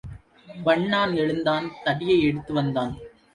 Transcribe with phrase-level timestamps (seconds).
[0.49, 2.93] வண்ணான் எழுந்தான் தடியை எடுத்து வந்தான்.